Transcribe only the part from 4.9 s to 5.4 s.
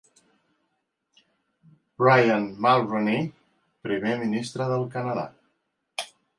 Canadà.